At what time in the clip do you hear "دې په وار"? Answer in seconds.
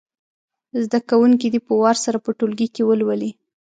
1.53-1.97